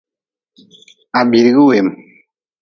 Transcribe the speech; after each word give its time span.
Ha 1.11 1.19
biidigi 1.29 1.63
weem. 1.67 1.89